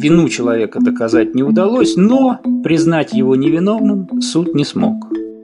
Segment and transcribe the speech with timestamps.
[0.00, 4.94] Вину человека доказать не удалось, но признать его невиновным суд не смог.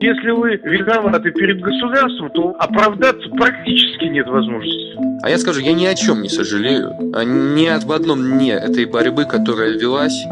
[0.00, 4.96] Если вы виноваты перед государством, то оправдаться практически нет возможности.
[5.24, 6.90] А я скажу, я ни о чем не сожалею.
[7.14, 10.24] А ни об одном «не» этой борьбы, которая велась.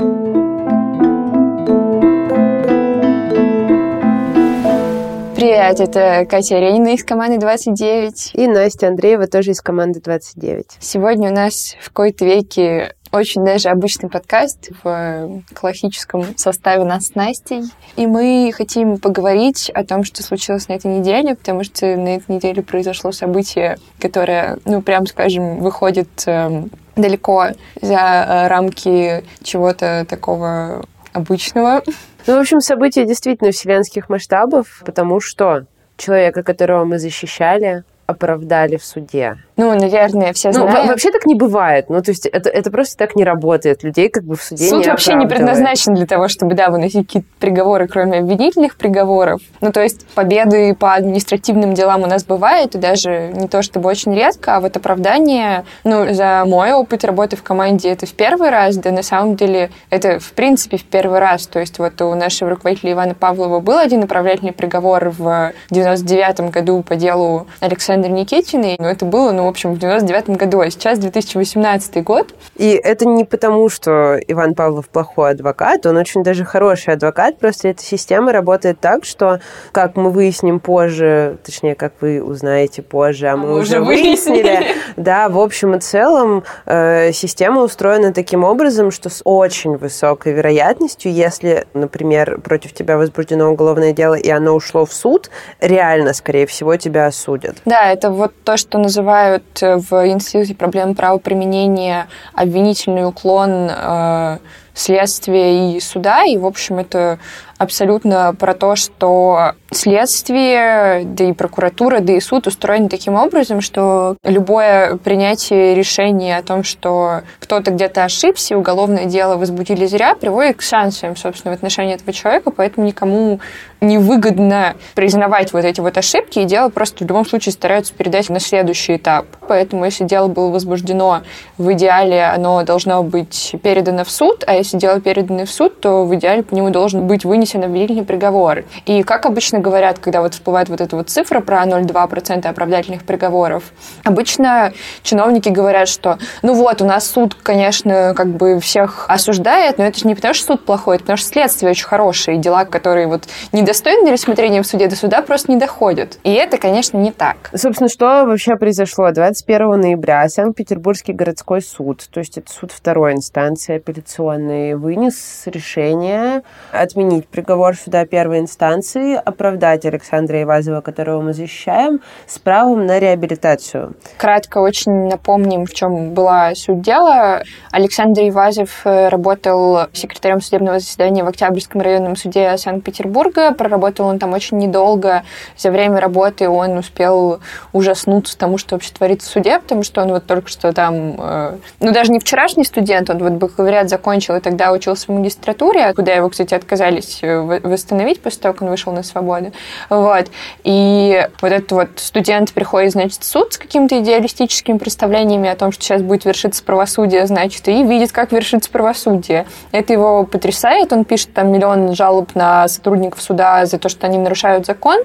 [5.35, 8.35] Привет, это Катя Ренина из команды 29.
[8.35, 10.77] И Настя Андреева тоже из команды 29.
[10.79, 17.15] Сегодня у нас в какой-то веке очень даже обычный подкаст в классическом составе нас с
[17.15, 17.65] Настей.
[17.97, 22.37] И мы хотим поговорить о том, что случилось на этой неделе, потому что на этой
[22.37, 26.65] неделе произошло событие, которое, ну, прям скажем, выходит э,
[26.97, 27.49] далеко
[27.81, 31.83] за э, рамки чего-то такого обычного.
[32.27, 35.67] Ну, в общем, событие действительно вселенских масштабов, потому что
[35.99, 39.37] человека, которого мы защищали, оправдали в суде.
[39.57, 40.89] Ну, наверное, все ну, знают.
[40.89, 41.91] вообще так не бывает.
[41.91, 43.83] Ну, то есть это, это просто так не работает.
[43.83, 47.07] Людей как бы в суде Суд не вообще не предназначен для того, чтобы, да, выносить
[47.07, 49.43] какие-то приговоры, кроме обвинительных приговоров.
[49.61, 53.89] Ну, то есть победы по административным делам у нас бывает, и даже не то чтобы
[53.89, 58.51] очень редко, а вот оправдание, ну, за мой опыт работы в команде это в первый
[58.51, 61.47] раз, да на самом деле это в принципе в первый раз.
[61.47, 66.83] То есть вот у нашего руководителя Ивана Павлова был один оправдательный приговор в 99 году
[66.83, 72.03] по делу Александра Никитиной, но это было, ну, общем, в 99 году, а сейчас 2018
[72.03, 72.35] год.
[72.57, 77.69] И это не потому, что Иван Павлов плохой адвокат, он очень даже хороший адвокат, просто
[77.69, 79.41] эта система работает так, что,
[79.73, 84.77] как мы выясним позже, точнее, как вы узнаете позже, а, а мы, уже выяснили, выяснили
[84.97, 91.13] да, в общем и целом э, система устроена таким образом, что с очень высокой вероятностью,
[91.13, 96.77] если, например, против тебя возбуждено уголовное дело, и оно ушло в суд, реально, скорее всего,
[96.77, 97.57] тебя осудят.
[97.65, 104.39] Да, это вот то, что называют называют в Институте проблем правоприменения обвинительный уклон э,
[104.75, 106.25] следствия и суда.
[106.25, 107.19] И, в общем, это
[107.59, 114.17] абсолютно про то, что следствие, да и прокуратура, да и суд устроены таким образом, что
[114.25, 120.63] любое принятие решения о том, что кто-то где-то ошибся, уголовное дело возбудили зря, приводит к
[120.63, 123.41] санкциям, собственно, в отношении этого человека, поэтому никому
[123.83, 128.41] невыгодно признавать вот эти вот ошибки, и дело просто в любом случае стараются передать на
[128.41, 129.27] следующий этап.
[129.49, 131.23] Поэтому если дело было возбуждено,
[131.59, 136.05] в идеале оно должно быть передано в суд, а если дело передано в суд, то
[136.05, 138.65] в идеале по нему должен быть вынесен обвинительный приговор.
[138.87, 143.65] И как обычно говорят, когда вот всплывает вот эта вот цифра про 0,2% оправдательных приговоров,
[144.05, 144.73] обычно
[145.03, 149.99] чиновники говорят, что ну вот, у нас суд, конечно, как бы всех осуждает, но это
[149.99, 153.07] же не потому, что суд плохой, это потому что следствие очень хорошее, и дела, которые
[153.07, 153.25] вот
[153.73, 156.19] недостойны рассмотрения в суде, до суда просто не доходят.
[156.25, 157.37] И это, конечно, не так.
[157.55, 159.11] Собственно, что вообще произошло?
[159.11, 167.27] 21 ноября Санкт-Петербургский городской суд, то есть это суд второй инстанции апелляционный, вынес решение отменить
[167.27, 173.95] приговор суда первой инстанции, оправдать Александра Ивазова, которого мы защищаем, с правом на реабилитацию.
[174.19, 177.43] Кратко очень напомним, в чем была суть дела.
[177.71, 183.53] Александр Ивазов э, работал секретарем судебного заседания в Октябрьском районном суде Санкт-Петербурга.
[183.63, 185.23] Проработал он там очень недолго.
[185.57, 187.39] За время работы он успел
[187.73, 191.59] ужаснуться тому, что вообще творится в суде, потому что он вот только что там, э,
[191.79, 196.13] ну даже не вчерашний студент, он вот бакалавриат закончил и тогда учился в магистратуре, куда
[196.13, 199.53] его, кстати, отказались э, восстановить после того, как он вышел на свободу.
[199.89, 200.27] Вот.
[200.65, 205.71] И вот этот вот студент приходит, значит, в суд с какими-то идеалистическими представлениями о том,
[205.71, 209.47] что сейчас будет вершиться правосудие, значит, и видит, как вершится правосудие.
[209.71, 214.19] Это его потрясает, он пишет там миллион жалоб на сотрудников суда за то, что они
[214.19, 214.99] нарушают закон,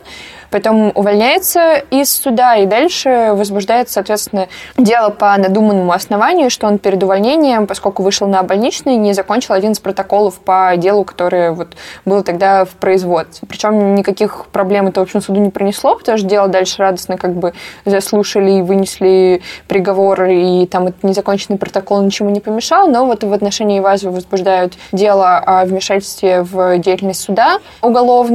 [0.50, 4.48] потом увольняется из суда и дальше возбуждается, соответственно,
[4.78, 9.72] дело по надуманному основанию, что он перед увольнением, поскольку вышел на больничный, не закончил один
[9.72, 11.70] из протоколов по делу, которое вот
[12.06, 13.48] было тогда в производстве.
[13.48, 17.34] Причем никаких проблем это, в общем, суду не принесло, потому что дело дальше радостно как
[17.34, 17.54] бы
[17.86, 23.34] заслушали и вынесли приговор, и там этот незаконченный протокол ничему не помешал, но вот в
[23.34, 28.27] отношении Ивазова возбуждают дело о вмешательстве в деятельность суда уголовное,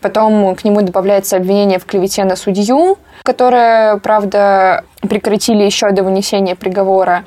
[0.00, 6.54] потом к нему добавляется обвинение в клевете на судью, которое, правда, прекратили еще до вынесения
[6.54, 7.24] приговора.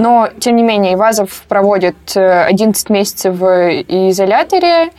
[0.00, 4.92] Но, тем не менее, Ивазов проводит 11 э, месяцев в изоляторе,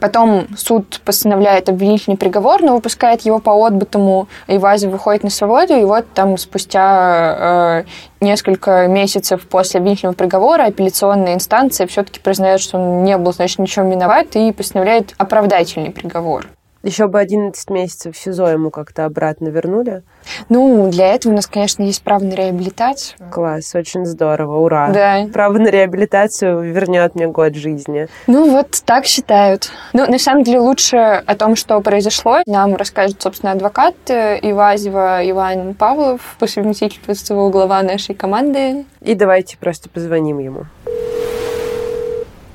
[0.00, 5.84] потом суд постановляет обвинительный приговор, но выпускает его по отбытому, Ивазов выходит на свободу, и
[5.84, 7.84] вот там спустя э,
[8.20, 13.88] несколько месяцев после обвинительного приговора апелляционная инстанция все-таки признает, что он не был, значит, ничем
[13.88, 16.48] виноват, и постановляет оправдательный приговор.
[16.82, 20.02] Еще бы 11 месяцев в СИЗО ему как-то обратно вернули.
[20.48, 23.18] Ну, для этого у нас, конечно, есть право на реабилитацию.
[23.32, 24.90] Класс, очень здорово, ура.
[24.92, 25.26] Да.
[25.32, 28.06] Право на реабилитацию вернет мне год жизни.
[28.28, 29.70] Ну, вот так считают.
[29.92, 35.74] Ну, на самом деле, лучше о том, что произошло, нам расскажет, собственно, адвокат Ивазева Иван
[35.74, 38.84] Павлов, по совместительству глава нашей команды.
[39.00, 40.66] И давайте просто позвоним ему.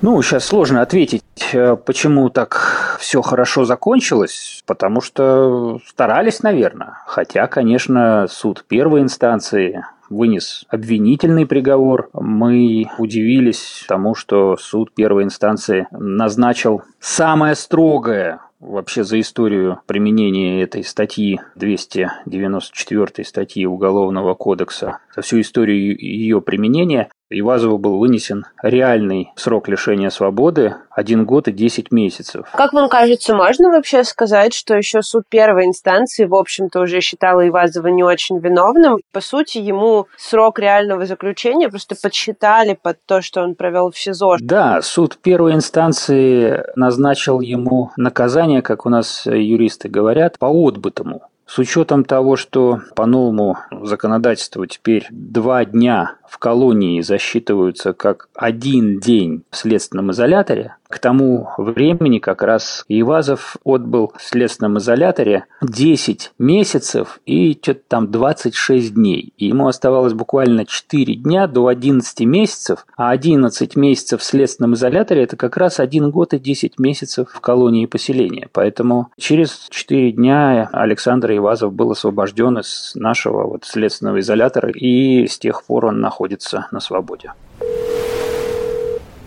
[0.04, 1.24] Ну, сейчас сложно ответить,
[1.54, 6.98] э, почему так все хорошо закончилось, потому что старались, наверное.
[7.08, 12.10] Хотя, конечно, суд первой инстанции вынес обвинительный приговор.
[12.12, 20.84] Мы удивились тому, что суд первой инстанции назначил самое строгое вообще за историю применения этой
[20.84, 29.68] статьи 294 статьи Уголовного кодекса, за всю историю ее применения Ивазову был вынесен реальный срок
[29.68, 32.48] лишения свободы– один год и 10 месяцев.
[32.54, 37.42] Как вам кажется, можно вообще сказать, что еще суд первой инстанции, в общем-то, уже считал
[37.42, 39.00] Ивазова не очень виновным?
[39.12, 44.38] По сути, ему срок реального заключения просто подсчитали под то, что он провел в СИЗО.
[44.40, 51.24] Да, суд первой инстанции назначил ему наказание, как у нас юристы говорят, по отбытому.
[51.46, 59.00] С учетом того, что по новому законодательству теперь два дня в колонии засчитываются как один
[59.00, 66.34] день в следственном изоляторе, к тому времени как раз Ивазов отбыл в следственном изоляторе 10
[66.38, 69.34] месяцев и что-то там 26 дней.
[69.38, 75.24] И ему оставалось буквально 4 дня до 11 месяцев, а 11 месяцев в следственном изоляторе–
[75.24, 78.50] это как раз 1 год и 10 месяцев в колонии поселения.
[78.52, 85.40] Поэтому через 4 дня Александр Ивазов был освобожден из нашего вот следственного изолятора, и с
[85.40, 86.23] тех пор он находится
[86.72, 87.34] на свободе.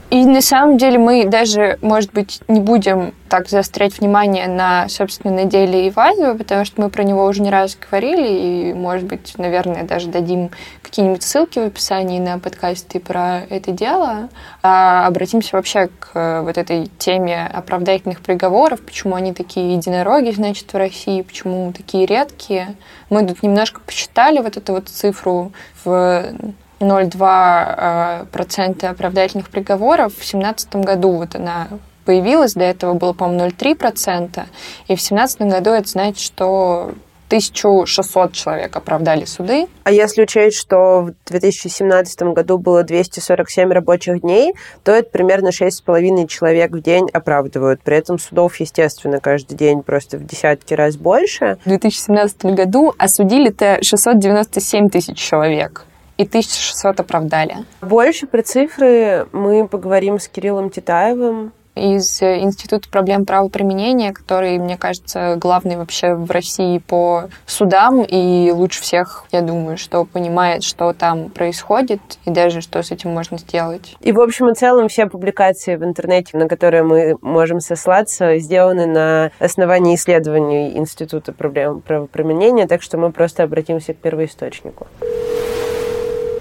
[0.08, 5.34] И на самом деле мы даже, может быть, не будем так заострять внимание на, собственно,
[5.34, 8.28] на деле Ивазова, потому что мы про него уже не раз говорили,
[8.70, 10.50] и, может быть, наверное, даже дадим
[10.80, 14.28] какие-нибудь ссылки в описании на подкасты про это дело.
[14.62, 20.72] А обратимся вообще к э, вот этой теме оправдательных приговоров, почему они такие единороги, значит,
[20.72, 22.76] в России, почему такие редкие.
[23.10, 25.52] Мы тут немножко посчитали вот эту вот цифру
[25.84, 26.32] в
[26.80, 30.12] 0,2% э, оправдательных приговоров.
[30.12, 31.68] В 2017 году вот она
[32.04, 34.44] появилась, до этого было, по-моему, 0,3%,
[34.88, 36.92] и в 2017 году это значит, что
[37.28, 39.66] 1600 человек оправдали суды.
[39.82, 46.28] А если учесть, что в 2017 году было 247 рабочих дней, то это примерно 6,5
[46.28, 47.80] человек в день оправдывают.
[47.82, 51.58] При этом судов, естественно, каждый день просто в десятки раз больше.
[51.64, 55.84] В 2017 году осудили-то 697 тысяч человек
[56.16, 57.56] и 1600 оправдали.
[57.80, 65.36] Больше про цифры мы поговорим с Кириллом Титаевым, из Института проблем правоприменения, который, мне кажется,
[65.36, 71.28] главный вообще в России по судам, и лучше всех, я думаю, что понимает, что там
[71.28, 73.94] происходит, и даже что с этим можно сделать.
[74.00, 78.86] И, в общем и целом, все публикации в интернете, на которые мы можем сослаться, сделаны
[78.86, 84.86] на основании исследований Института проблем правоприменения, так что мы просто обратимся к первоисточнику.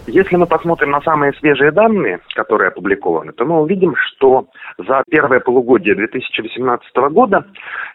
[0.08, 4.48] Если мы посмотрим на самые свежие данные, которые опубликованы, то мы увидим, что
[4.78, 7.46] за первое полугодие 2018 года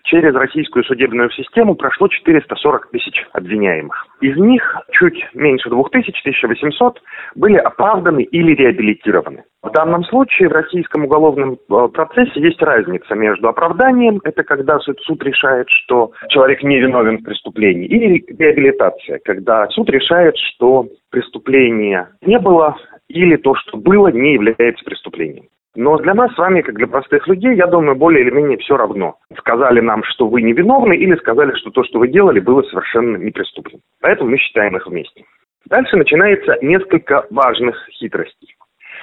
[0.05, 4.07] через российскую судебную систему прошло 440 тысяч обвиняемых.
[4.21, 7.01] Из них чуть меньше 2000, 1800
[7.37, 9.45] были оправданы или реабилитированы.
[9.63, 14.99] В данном случае в российском уголовном э, процессе есть разница между оправданием, это когда суд,
[15.03, 22.09] суд решает, что человек не виновен в преступлении, и реабилитация, когда суд решает, что преступления
[22.23, 22.77] не было
[23.09, 25.47] или то, что было, не является преступлением.
[25.77, 28.77] Но для нас с вами, как для простых людей, я думаю, более или менее все
[28.77, 29.17] равно.
[29.39, 33.81] Сказали нам, что вы невиновны, или сказали, что то, что вы делали, было совершенно неприступным.
[34.01, 35.25] Поэтому мы считаем их вместе.
[35.67, 38.57] Дальше начинается несколько важных хитростей.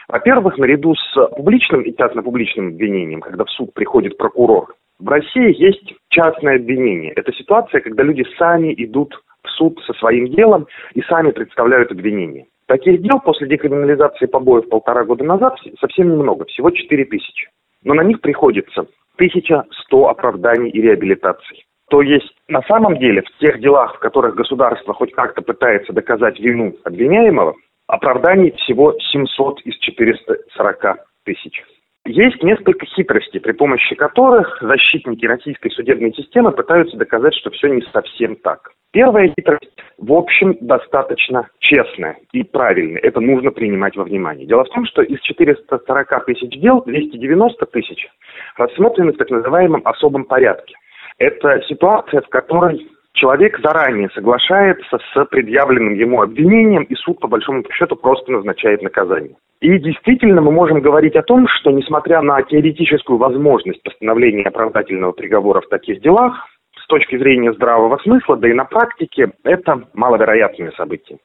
[0.09, 5.93] Во-первых, наряду с публичным и частно-публичным обвинением, когда в суд приходит прокурор, в России есть
[6.09, 7.13] частное обвинение.
[7.13, 9.13] Это ситуация, когда люди сами идут
[9.47, 12.45] в суд со своим делом и сами представляют обвинение.
[12.67, 17.49] Таких дел после декриминализации побоев полтора года назад совсем немного, всего 4 тысячи.
[17.83, 21.65] Но на них приходится 1100 оправданий и реабилитаций.
[21.89, 26.39] То есть на самом деле в тех делах, в которых государство хоть как-то пытается доказать
[26.39, 27.55] вину обвиняемого,
[27.87, 31.63] оправданий всего 700 из 440 тысяч.
[32.05, 37.81] Есть несколько хитростей, при помощи которых защитники российской судебной системы пытаются доказать, что все не
[37.93, 38.71] совсем так.
[38.91, 43.01] Первая хитрость, в общем, достаточно честная и правильная.
[43.01, 44.47] Это нужно принимать во внимание.
[44.47, 48.07] Дело в том, что из 440 тысяч дел 290 тысяч
[48.55, 50.75] рассмотрены в так называемом особом порядке.
[51.17, 57.63] Это ситуация, в которой человек заранее соглашается с предъявленным ему обвинением, и суд, по большому
[57.71, 59.35] счету, просто назначает наказание.
[59.59, 65.61] И действительно мы можем говорить о том, что несмотря на теоретическую возможность постановления оправдательного приговора
[65.61, 66.47] в таких делах,
[66.87, 71.17] с точки зрения здравого смысла, да и на практике, это маловероятное событие.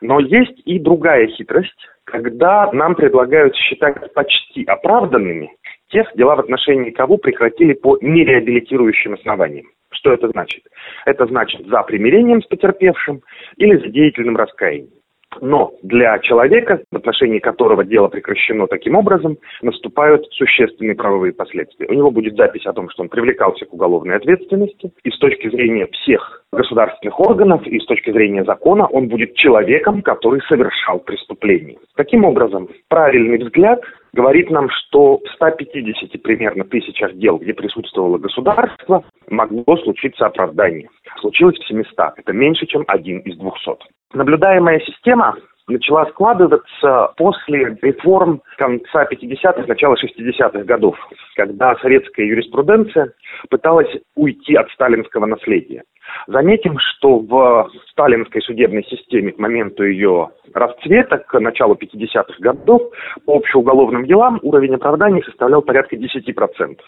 [0.00, 5.50] Но есть и другая хитрость, когда нам предлагают считать почти оправданными
[5.88, 9.66] тех, дела в отношении кого прекратили по нереабилитирующим основаниям.
[9.90, 10.62] Что это значит?
[11.04, 13.22] Это значит за примирением с потерпевшим
[13.56, 14.97] или за деятельным раскаянием.
[15.40, 21.86] Но для человека, в отношении которого дело прекращено таким образом, наступают существенные правовые последствия.
[21.88, 25.48] У него будет запись о том, что он привлекался к уголовной ответственности, и с точки
[25.50, 31.78] зрения всех государственных органов, и с точки зрения закона, он будет человеком, который совершал преступление.
[31.96, 33.80] Таким образом, правильный взгляд
[34.12, 40.88] говорит нам, что в 150 примерно тысячах дел, где присутствовало государство, могло случиться оправдание.
[41.20, 42.14] Случилось в 700.
[42.16, 43.97] Это меньше, чем один из 200.
[44.12, 45.36] Наблюдаемая система
[45.68, 50.96] начала складываться после реформ конца 50-х, начала 60-х годов,
[51.36, 53.12] когда советская юриспруденция
[53.50, 55.84] пыталась уйти от сталинского наследия.
[56.26, 62.82] Заметим, что в сталинской судебной системе к моменту ее расцвета, к началу 50-х годов,
[63.26, 66.78] по общеуголовным делам уровень оправданий составлял порядка 10%.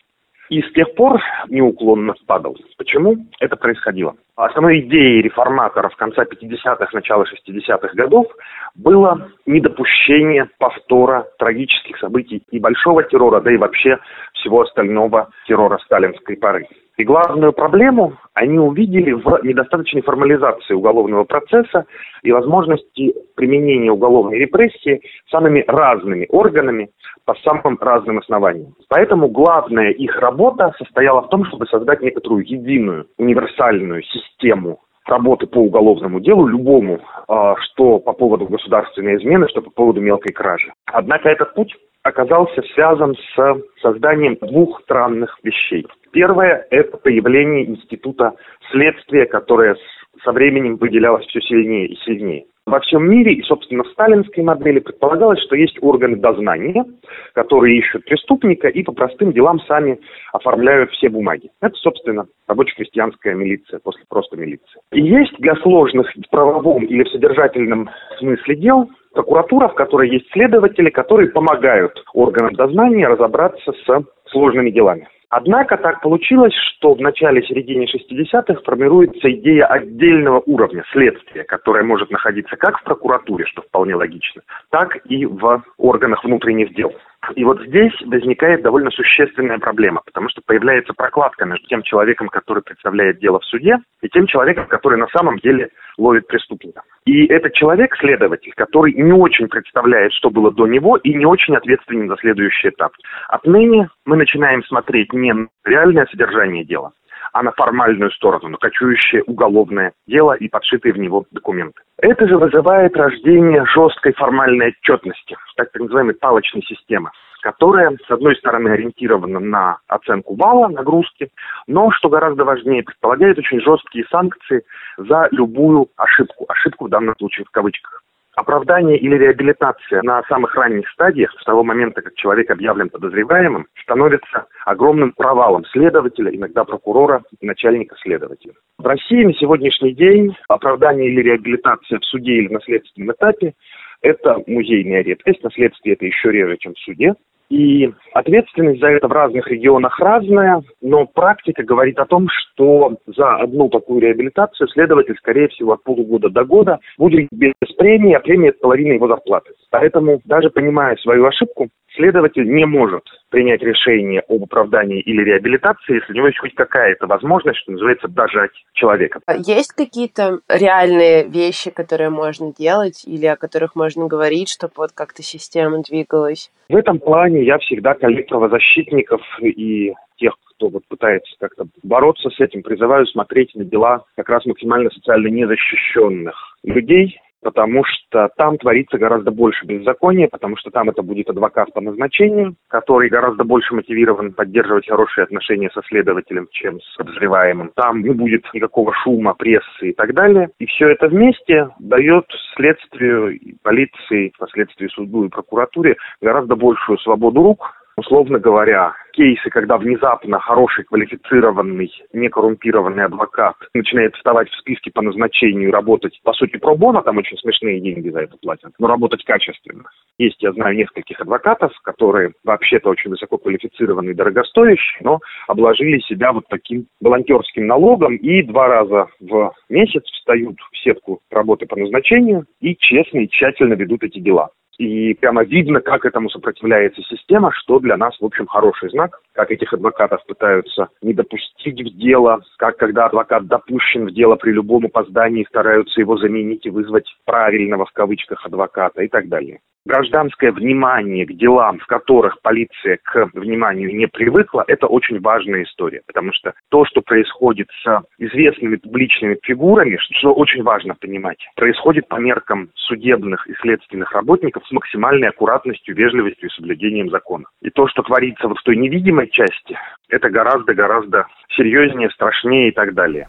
[0.51, 2.57] И с тех пор неуклонно падал.
[2.77, 4.17] Почему это происходило?
[4.35, 8.27] Основной идеей реформаторов конца 50-х, начала 60-х годов
[8.75, 13.99] было недопущение повтора трагических событий и большого террора, да и вообще
[14.33, 16.67] всего остального террора сталинской поры.
[17.01, 21.87] И главную проблему они увидели в недостаточной формализации уголовного процесса
[22.23, 26.91] и возможности применения уголовной репрессии самыми разными органами
[27.25, 28.75] по самым разным основаниям.
[28.91, 35.57] Поэтому главная их работа состояла в том, чтобы создать некоторую единую, универсальную систему работы по
[35.57, 40.71] уголовному делу любому, а, что по поводу государственной измены, что по поводу мелкой кражи.
[40.85, 45.87] Однако этот путь оказался связан с созданием двух странных вещей.
[46.13, 48.35] Первое– это появление института
[48.71, 49.77] следствия, которое
[50.25, 52.47] со временем выделялось все сильнее и сильнее.
[52.67, 56.85] Во всем мире, и, собственно, в сталинской модели предполагалось, что есть органы дознания,
[57.33, 59.99] которые ищут преступника и по простым делам сами
[60.33, 61.51] оформляют все бумаги.
[61.61, 64.81] Это, собственно, рабоче-крестьянская милиция, после просто милиции.
[64.93, 70.31] И есть для сложных в правовом или в содержательном смысле дел прокуратура, в которой есть
[70.33, 75.09] следователи, которые помогают органам дознания разобраться с сложными делами.
[75.33, 82.57] Однако так получилось, что в начале-середине 60-х формируется идея отдельного уровня следствия, которое может находиться
[82.57, 86.93] как в прокуратуре, что вполне логично, так и в органах внутренних дел.
[87.37, 92.63] И вот здесь возникает довольно существенная проблема, потому что появляется прокладка между тем человеком, который
[92.63, 96.83] представляет дело в суде, и тем человеком, который на самом деле ловит преступника.
[97.05, 101.57] И это человек, следователь, который не очень представляет, что было до него, и не очень
[101.57, 102.93] ответственен за следующий этап.
[103.29, 106.93] Отныне мы начинаем смотреть не на реальное содержание дела,
[107.33, 111.81] а на формальную сторону, на кочующее уголовное дело и подшитые в него документы.
[111.99, 117.11] Это же вызывает рождение жесткой формальной отчетности, так называемой палочной системы
[117.41, 121.31] которая, с одной стороны, ориентирована на оценку балла, нагрузки,
[121.67, 124.63] но, что гораздо важнее, предполагает очень жесткие санкции
[124.97, 126.45] за любую ошибку.
[126.49, 128.00] Ошибку в данном случае в кавычках.
[128.37, 134.47] Оправдание или реабилитация на самых ранних стадиях, с того момента, как человек объявлен подозреваемым, становится
[134.65, 138.53] огромным провалом следователя, иногда прокурора начальника следователя.
[138.79, 143.55] В России на сегодняшний день оправдание или реабилитация в суде или на следственном этапе–
[144.03, 147.15] это музейная редкость, на следствии это еще реже, чем в суде.
[147.51, 153.37] И ответственность за это в разных регионах разная, но практика говорит о том, что за
[153.37, 158.49] одну такую реабилитацию следователь, скорее всего, от полугода до года будет без премии, а премия–
[158.51, 159.51] это половина его зарплаты.
[159.71, 166.13] Поэтому, даже понимая свою ошибку, следователь не может принять решение об оправдании или реабилитации, если
[166.13, 169.21] у него есть хоть какая-то возможность, что называется, дожать человека.
[169.27, 174.91] А есть какие-то реальные вещи, которые можно делать или о которых можно говорить, чтобы вот
[174.93, 176.51] как-то система двигалась?
[176.69, 182.41] В этом плане я всегда коллег правозащитников и тех, кто вот пытается как-то бороться с
[182.41, 188.99] этим, призываю смотреть на дела как раз максимально социально незащищенных людей, потому что там творится
[188.99, 194.33] гораздо больше беззакония, потому что там это будет адвокат по назначению, который гораздо больше мотивирован
[194.33, 197.73] поддерживать хорошие отношения со следователем, чем с подозреваемым.
[197.75, 200.51] Там не будет никакого шума, прессы и так далее.
[200.59, 207.80] И все это вместе дает следствию, полиции, впоследствии суду и прокуратуре гораздо большую свободу рук,
[208.01, 215.71] условно говоря, кейсы, когда внезапно хороший, квалифицированный, некоррумпированный адвокат начинает вставать в списке по назначению
[215.71, 219.85] работать, по сути, пробона, там очень смешные деньги за это платят, но работать качественно.
[220.19, 226.45] Есть, я знаю, нескольких адвокатов, которые вообще-то очень высоко квалифицированные дорогостоящие, но обложили себя вот
[226.49, 232.75] таким волонтерским налогом и два раза в месяц встают в сетку работы по назначению и
[232.77, 234.51] честно и тщательно ведут эти дела.
[234.81, 239.51] И прямо видно, как этому сопротивляется система, что для нас, в общем, хороший знак, как
[239.51, 244.87] этих адвокатов пытаются не допустить в дело, как когда адвокат допущен в дело при любом
[244.87, 251.27] опоздании, стараются его заменить и вызвать правильного в кавычках адвоката и так далее гражданское внимание
[251.27, 256.53] к делам, в которых полиция к вниманию не привыкла, это очень важная история, потому что
[256.69, 263.47] то, что происходит с известными публичными фигурами, что очень важно понимать, происходит по меркам судебных
[263.49, 267.45] и следственных работников с максимальной аккуратностью, вежливостью и соблюдением закона.
[267.63, 272.95] И то, что творится вот в той невидимой части, это гораздо-гораздо серьезнее, страшнее и так
[272.95, 273.29] далее.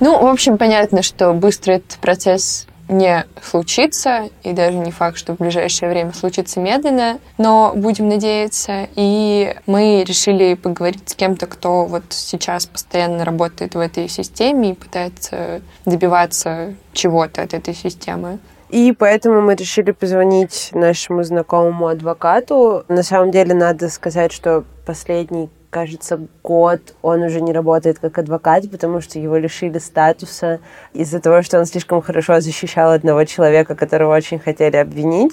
[0.00, 5.34] Ну, в общем, понятно, что быстро этот процесс не случится, и даже не факт, что
[5.34, 8.88] в ближайшее время случится медленно, но будем надеяться.
[8.94, 14.74] И мы решили поговорить с кем-то, кто вот сейчас постоянно работает в этой системе и
[14.74, 18.38] пытается добиваться чего-то от этой системы.
[18.68, 22.84] И поэтому мы решили позвонить нашему знакомому адвокату.
[22.88, 28.70] На самом деле надо сказать, что последний кажется, год он уже не работает как адвокат,
[28.70, 30.60] потому что его лишили статуса
[30.92, 35.32] из-за того, что он слишком хорошо защищал одного человека, которого очень хотели обвинить.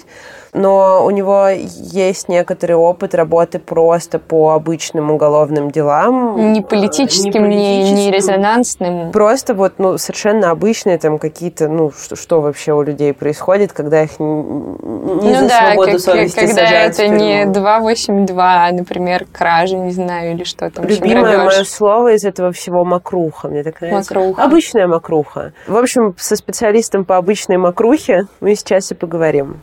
[0.54, 6.52] Но у него есть некоторый опыт работы просто по обычным уголовным делам.
[6.52, 9.12] Не политическим, не, политическим, не, не резонансным.
[9.12, 14.02] Просто вот ну, совершенно обычные там какие-то, ну, что, что вообще у людей происходит, когда
[14.02, 19.26] их не, не ну, за да, свободу как, совести когда это не 282, а, например,
[19.30, 20.86] кража, не знаю, или что там.
[20.86, 23.48] Любимое мое слово из этого всего макруха.
[23.48, 24.14] Мне так нравится.
[24.14, 24.42] Макруха.
[24.42, 25.52] Обычная макруха.
[25.66, 29.60] В общем, со специалистом по обычной макрухе мы сейчас и поговорим.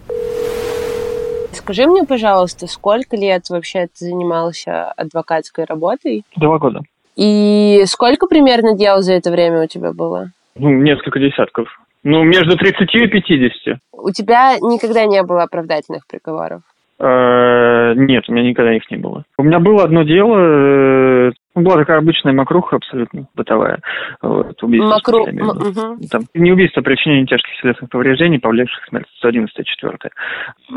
[1.52, 6.24] Скажи мне, пожалуйста, сколько лет вообще ты занимался адвокатской работой?
[6.36, 6.82] Два года.
[7.16, 10.32] И сколько примерно дел за это время у тебя было?
[10.56, 11.68] Ну, несколько десятков.
[12.04, 13.80] Ну, между 30 и 50.
[13.92, 16.62] У тебя никогда не было оправдательных приговоров?
[17.00, 19.24] Э, нет, у меня никогда их не было.
[19.38, 23.80] У меня было одно дело, э, была такая обычная макруха абсолютно бытовая.
[24.22, 25.22] Вот, убийство Макру...
[25.22, 25.98] угу.
[26.12, 29.08] Там, не убийство, а причинение тяжких телесных повреждений, повлекших смерть.
[29.18, 29.98] 111 4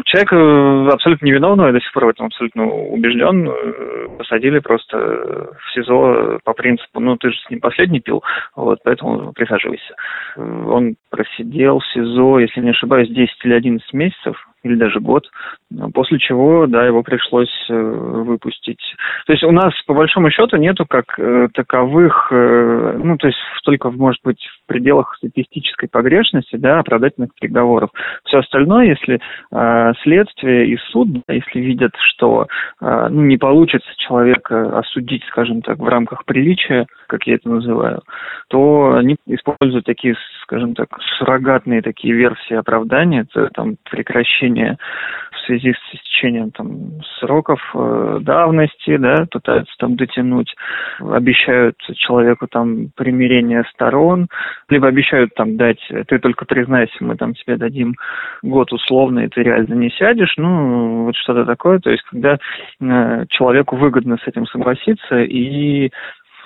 [0.04, 3.50] Человек э, абсолютно невиновного, я до сих пор в этом абсолютно убежден,
[4.18, 8.22] посадили просто в СИЗО по принципу, ну, ты же с ним последний пил,
[8.56, 9.94] вот, поэтому присаживайся.
[10.37, 15.25] Он просидел в СИЗО, если не ошибаюсь, 10 или 11 месяцев, или даже год,
[15.94, 18.81] после чего, да, его пришлось э, выпустить.
[19.27, 23.38] То есть у нас, по большому счету, нету как э, таковых, э, ну, то есть
[23.64, 27.90] только, может быть, пределах статистической погрешности, да, оправдательных приговоров.
[28.24, 29.18] Все остальное, если
[29.50, 32.46] э, следствие и суд, да, если видят, что
[32.80, 38.02] э, ну, не получится человека осудить, скажем так, в рамках приличия, как я это называю,
[38.48, 44.78] то они используют такие, скажем так, суррогатные такие версии оправдания, это там прекращение
[45.33, 50.54] в связи с истечением там сроков э, давности, да, пытаются там дотянуть,
[51.00, 54.28] обещают человеку там примирение сторон,
[54.70, 57.94] либо обещают там дать, ты только признайся, мы там тебе дадим
[58.42, 62.38] год условно, и ты реально не сядешь, ну, вот что-то такое, то есть когда
[62.80, 65.90] э, человеку выгодно с этим согласиться и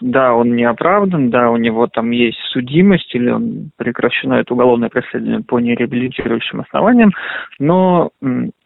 [0.00, 4.88] да, он не оправдан, да, у него там есть судимость или он прекращено это уголовное
[4.88, 7.12] преследование по нереабилитирующим основаниям,
[7.58, 8.10] но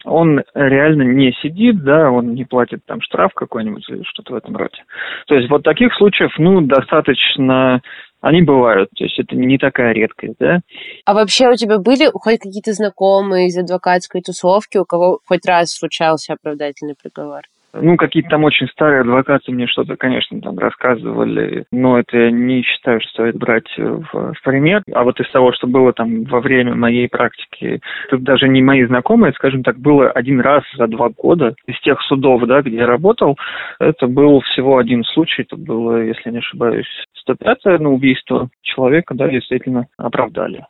[0.04, 4.56] он реально не сидит, да, он не платит там штраф какой-нибудь или что-то в этом
[4.56, 4.82] роде.
[5.26, 7.82] То есть вот таких случаев, ну, достаточно
[8.20, 10.60] они бывают, то есть это не такая редкость, да.
[11.04, 15.70] А вообще у тебя были хоть какие-то знакомые из адвокатской тусовки, у кого хоть раз
[15.70, 17.42] случался оправдательный приговор?
[17.74, 22.62] Ну, какие-то там очень старые адвокаты мне что-то, конечно, там рассказывали, но это я не
[22.62, 24.82] считаю, что стоит брать в, в пример.
[24.92, 28.84] А вот из того, что было там во время моей практики, тут даже не мои
[28.84, 32.86] знакомые, скажем так, было один раз за два года из тех судов, да, где я
[32.86, 33.36] работал,
[33.78, 36.88] это был всего один случай, это было, если не ошибаюсь,
[37.28, 40.64] 105-е на убийство человека, да, действительно оправдали.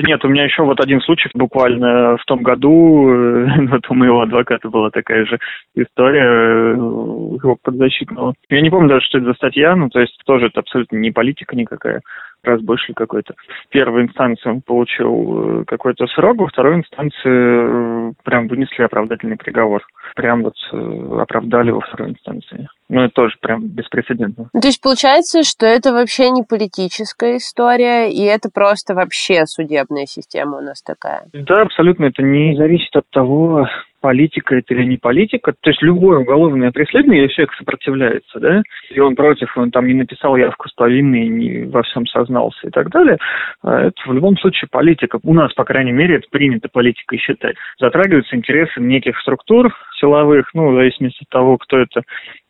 [0.00, 3.08] Нет, у меня еще вот один случай буквально в том году,
[3.70, 5.38] вот у моего адвоката была такая же
[5.74, 8.34] история, э, его подзащитного.
[8.48, 11.10] Я не помню даже, что это за статья, ну, то есть тоже это абсолютно не
[11.10, 12.00] политика никакая.
[12.42, 13.34] Разбышли какой-то.
[13.66, 19.36] В первой инстанции он получил э, какой-то срок, во второй инстанции э, прям вынесли оправдательный
[19.36, 19.82] приговор.
[20.14, 22.68] Прям вот э, оправдали во второй инстанции.
[22.88, 24.48] Ну, это тоже прям беспрецедентно.
[24.52, 30.06] Ну, то есть получается, что это вообще не политическая история, и это просто вообще судебная
[30.06, 31.24] система у нас такая?
[31.32, 32.06] Да, абсолютно.
[32.06, 33.68] Это не зависит от того,
[34.00, 35.52] политика это или не политика.
[35.60, 39.94] То есть любое уголовное преследование, если человек сопротивляется, да, и он против, он там не
[39.94, 43.18] написал явку с повинной, не во всем сознался и так далее,
[43.62, 45.18] а это в любом случае политика.
[45.22, 47.56] У нас, по крайней мере, это принято политикой считать.
[47.78, 52.02] Затрагиваются интересы неких структур силовых, ну, в зависимости от того, кто это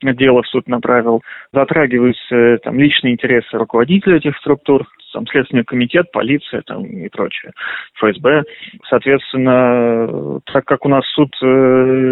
[0.03, 1.23] дело в суд направил.
[1.53, 7.53] Затрагиваются там личные интересы руководителя этих структур, там, Следственный комитет, полиция там, и прочее,
[7.95, 8.45] ФСБ.
[8.89, 11.47] Соответственно, так как у нас суд э,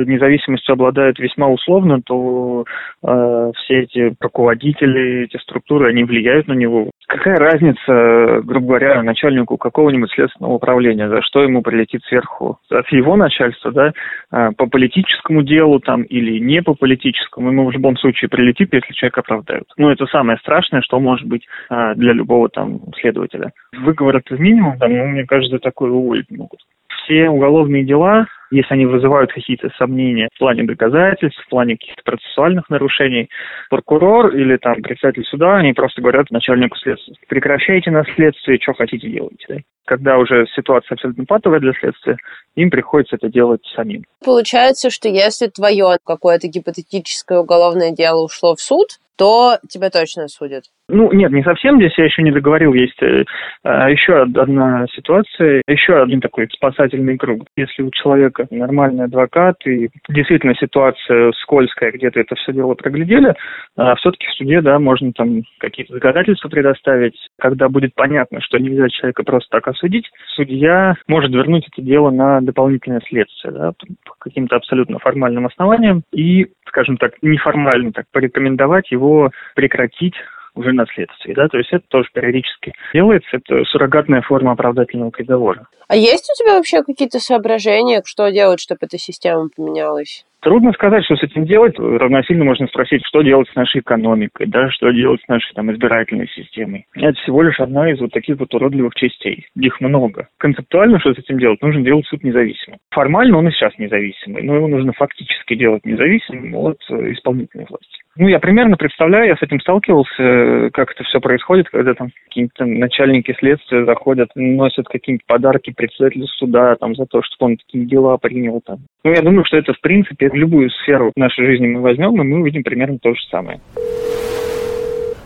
[0.07, 2.65] независимостью обладает весьма условно, то
[3.03, 6.91] э, все эти руководители, эти структуры, они влияют на него.
[7.07, 12.59] Какая разница, грубо говоря, начальнику какого-нибудь следственного управления, за что ему прилетит сверху?
[12.71, 13.93] От его начальства, да,
[14.33, 18.93] э, по политическому делу там или не по политическому, ему в любом случае прилетит, если
[18.93, 19.69] человека оправдают.
[19.77, 23.53] Ну, это самое страшное, что может быть э, для любого там следователя.
[23.73, 26.61] Выговор это минимум, там, ну, мне кажется, такое уволить могут.
[26.89, 32.69] Все уголовные дела, если они вызывают какие-то сомнения в плане доказательств, в плане каких-то процессуальных
[32.71, 33.29] нарушений,
[33.71, 39.09] прокурор или там председатель суда, они просто говорят начальнику следствия, прекращайте на следствие, что хотите
[39.09, 39.45] делайте.
[39.49, 39.57] Да?
[39.85, 42.17] Когда уже ситуация абсолютно патовая для следствия,
[42.57, 44.05] им приходится это делать самим.
[44.25, 50.65] Получается, что если твое какое-то гипотетическое уголовное дело ушло в суд, то тебя точно судят.
[50.89, 51.77] Ну, нет, не совсем.
[51.77, 52.73] Здесь я еще не договорил.
[52.73, 53.25] Есть э,
[53.65, 57.47] а, еще одна ситуация, еще один такой спасательный круг.
[57.57, 63.35] Если у человека нормальный адвокат и действительно ситуация скользкая, где-то это все дело проглядели,
[63.77, 67.19] а все-таки в суде, да, можно там какие-то доказательства предоставить.
[67.41, 72.41] Когда будет понятно, что нельзя человека просто так осудить, судья может вернуть это дело на
[72.41, 73.73] дополнительное следствие, да,
[74.05, 80.15] по каким-то абсолютно формальным основаниям и, скажем так, неформально так порекомендовать его прекратить
[80.57, 85.69] уже на следствии, да, то есть это тоже периодически делается, это суррогатная форма оправдательного приговора.
[85.87, 90.25] А есть у тебя вообще какие-то соображения, что делать, чтобы эта система поменялась?
[90.41, 91.79] Трудно сказать, что с этим делать.
[91.79, 96.29] Равносильно можно спросить, что делать с нашей экономикой, да, что делать с нашей там, избирательной
[96.29, 96.87] системой.
[96.95, 99.47] Это всего лишь одна из вот таких вот уродливых частей.
[99.57, 100.29] Их много.
[100.39, 102.79] Концептуально, что с этим делать, нужно делать суд независимым.
[102.91, 107.97] Формально он и сейчас независимый, но его нужно фактически делать независимым от э, исполнительной власти.
[108.19, 112.65] Ну, я примерно представляю, я с этим сталкивался, как это все происходит, когда там какие-то
[112.65, 118.17] начальники следствия заходят, носят какие-то подарки председателю суда там за то, что он такие дела
[118.17, 118.79] принял там.
[119.07, 122.41] Ну, я думаю, что это, в принципе, любую сферу нашей жизни мы возьмем, и мы
[122.41, 123.61] увидим примерно то же самое.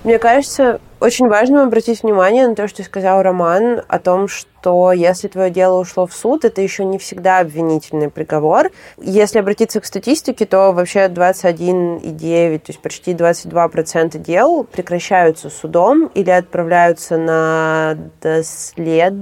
[0.04, 5.28] Мне кажется, очень важно обратить внимание на то, что сказал Роман, о том, что если
[5.28, 8.70] твое дело ушло в суд, это еще не всегда обвинительный приговор.
[8.98, 16.28] Если обратиться к статистике, то вообще 21,9, то есть почти 22% дел прекращаются судом или
[16.28, 19.14] отправляются на дослед...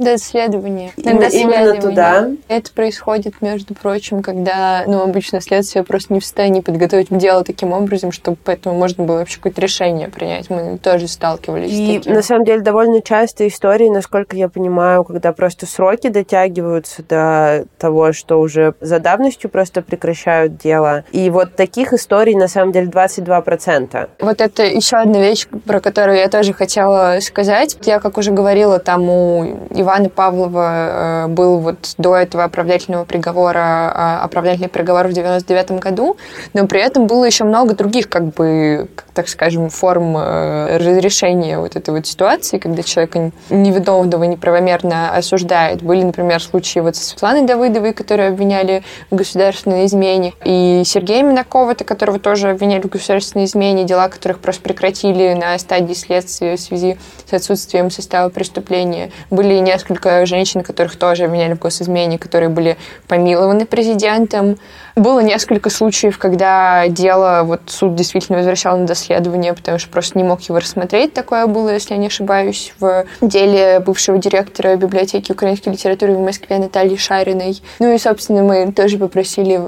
[0.00, 0.92] Доследование.
[0.96, 2.30] На именно, именно туда.
[2.48, 7.74] Это происходит, между прочим, когда ну, обычно следствие просто не в состоянии подготовить дело таким
[7.74, 10.48] образом, чтобы поэтому можно было вообще какое-то решение принять.
[10.48, 12.14] Мы тоже сталкивались и, с таким.
[12.14, 18.14] на самом деле, довольно часто истории, насколько я понимаю, когда просто сроки дотягиваются до того,
[18.14, 21.04] что уже за давностью просто прекращают дело.
[21.12, 24.08] И вот таких историй, на самом деле, 22%.
[24.20, 27.76] Вот это еще одна вещь, про которую я тоже хотела сказать.
[27.82, 33.92] Я, как уже говорила, там у Ивана Павлова э, был вот до этого оправдательного приговора,
[33.94, 36.16] э, оправдательный приговор в 99 году,
[36.54, 41.76] но при этом было еще много других, как бы, так скажем, форм э, разрешения вот
[41.76, 45.82] этой вот ситуации, когда человека невиновного неправомерно осуждает.
[45.82, 51.74] Были, например, случаи вот со Светланой Давыдовой, которую обвиняли в государственной измене, и Сергея Минакова,
[51.74, 56.98] которого тоже обвиняли в государственной измене, дела которых просто прекратили на стадии следствия в связи
[57.28, 59.10] с отсутствием состава преступления.
[59.30, 62.76] Были несколько женщин, которых тоже обвиняли в госизмене, которые были
[63.08, 64.56] помилованы президентом.
[64.96, 70.24] Было несколько случаев, когда дело вот суд действительно возвращал на доследование, потому что просто не
[70.24, 71.12] мог его рассмотреть.
[71.12, 76.58] Такое было, если я не ошибаюсь, в деле бывшего директора библиотеки украинской литературы в Москве
[76.58, 77.60] Натальи Шариной.
[77.78, 79.60] Ну и, собственно, мы тоже попросили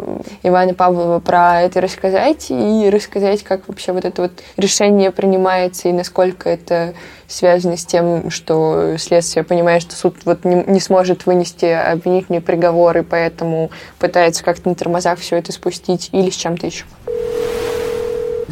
[0.42, 5.92] Ивана Павлова про это рассказать и рассказать, как вообще вот это вот решение принимается и
[5.92, 6.94] насколько это
[7.32, 12.98] связано с тем, что следствие понимает, что суд вот не, не сможет вынести обвинительный приговор,
[12.98, 16.84] и поэтому пытается как-то на тормозах все это спустить или с чем-то еще.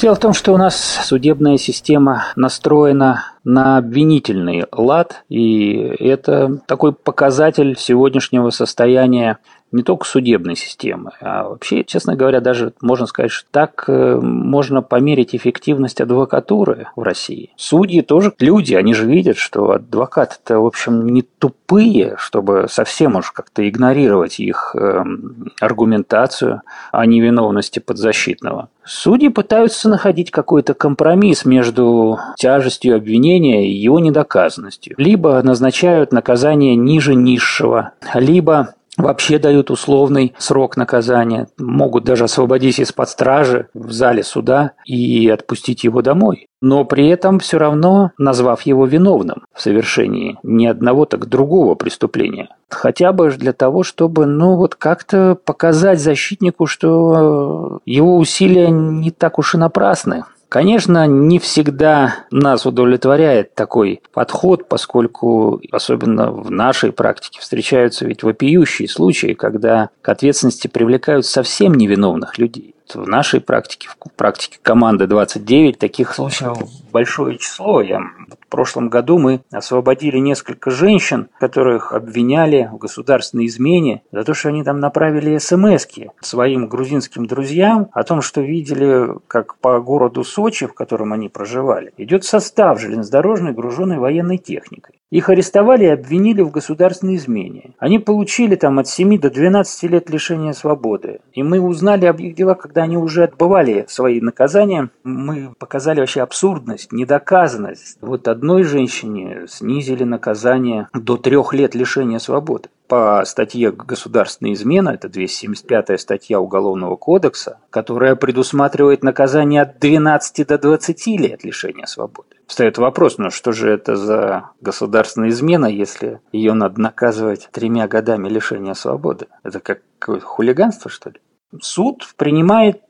[0.00, 6.94] Дело в том, что у нас судебная система настроена на обвинительный лад, и это такой
[6.94, 9.36] показатель сегодняшнего состояния
[9.72, 14.82] не только судебной системы, а вообще, честно говоря, даже можно сказать, что так э, можно
[14.82, 17.50] померить эффективность адвокатуры в России.
[17.56, 23.30] Судьи тоже люди, они же видят, что адвокаты-то, в общем, не тупые, чтобы совсем уж
[23.30, 28.70] как-то игнорировать их эм, аргументацию о невиновности подзащитного.
[28.92, 34.96] Судьи пытаются находить какой-то компромисс между тяжестью обвинения и его недоказанностью.
[34.98, 43.08] Либо назначают наказание ниже низшего, либо вообще дают условный срок наказания, могут даже освободить из-под
[43.08, 46.46] стражи в зале суда и отпустить его домой.
[46.62, 52.48] Но при этом все равно назвав его виновным в совершении не одного, так другого преступления.
[52.68, 59.38] Хотя бы для того, чтобы, ну вот как-то показать защитнику, что его усилия не так
[59.38, 60.24] уж и напрасны.
[60.50, 68.88] Конечно, не всегда нас удовлетворяет такой подход, поскольку, особенно в нашей практике, встречаются ведь вопиющие
[68.88, 72.74] случаи, когда к ответственности привлекают совсем невиновных людей.
[72.94, 76.58] В нашей практике, в практике команды 29, таких случаев
[76.92, 77.80] большое число.
[77.80, 78.00] Я
[78.40, 84.48] в прошлом году мы освободили несколько женщин, которых обвиняли в государственной измене за то, что
[84.48, 85.86] они там направили смс
[86.20, 91.92] своим грузинским друзьям о том, что видели, как по городу Сочи, в котором они проживали,
[91.96, 94.99] идет состав железнодорожный, груженный военной техникой.
[95.10, 97.74] Их арестовали и обвинили в государственной измене.
[97.78, 101.20] Они получили там от 7 до 12 лет лишения свободы.
[101.32, 104.90] И мы узнали об их делах, когда они уже отбывали свои наказания.
[105.02, 107.98] Мы показали вообще абсурдность, недоказанность.
[108.00, 115.06] Вот одной женщине снизили наказание до трех лет лишения свободы по статье «Государственная измена», это
[115.06, 122.39] 275-я статья Уголовного кодекса, которая предусматривает наказание от 12 до 20 лет лишения свободы.
[122.50, 128.28] Встает вопрос, ну что же это за государственная измена, если ее надо наказывать тремя годами
[128.28, 129.28] лишения свободы?
[129.44, 129.82] Это как
[130.24, 131.20] хулиганство, что ли?
[131.62, 132.82] Суд принимает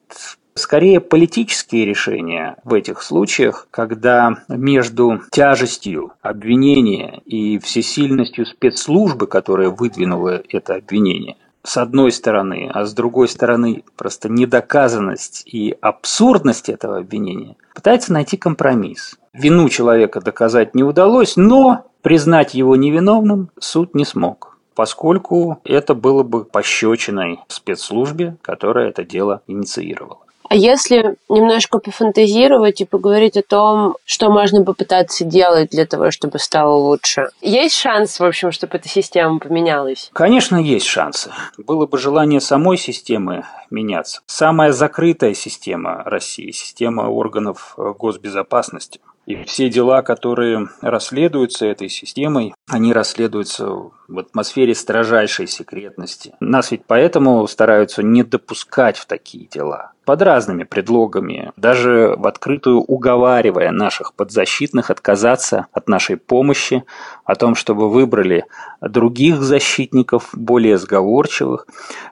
[0.54, 10.42] скорее политические решения в этих случаях, когда между тяжестью обвинения и всесильностью спецслужбы, которая выдвинула
[10.48, 17.56] это обвинение, с одной стороны, а с другой стороны просто недоказанность и абсурдность этого обвинения,
[17.74, 19.18] пытается найти компромисс.
[19.32, 26.22] Вину человека доказать не удалось, но признать его невиновным суд не смог поскольку это было
[26.22, 30.20] бы пощечиной спецслужбе, которая это дело инициировала.
[30.50, 36.40] А если немножко пофантазировать и поговорить о том, что можно попытаться делать для того, чтобы
[36.40, 40.10] стало лучше, есть шанс, в общем, чтобы эта система поменялась?
[40.12, 41.30] Конечно, есть шансы.
[41.56, 44.22] Было бы желание самой системы меняться.
[44.26, 48.98] Самая закрытая система России, система органов госбезопасности.
[49.30, 53.64] И все дела, которые расследуются этой системой, они расследуются
[54.08, 56.34] в атмосфере строжайшей секретности.
[56.40, 59.92] Нас ведь поэтому стараются не допускать в такие дела.
[60.04, 66.82] Под разными предлогами, даже в открытую уговаривая наших подзащитных отказаться от нашей помощи,
[67.24, 68.46] о том, чтобы выбрали
[68.80, 71.68] других защитников, более сговорчивых,